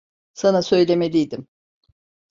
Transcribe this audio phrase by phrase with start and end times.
[0.33, 1.47] Sana söylemeliydim.